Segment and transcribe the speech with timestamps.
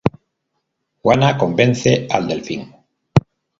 [1.03, 2.73] Juana convence al Delfín.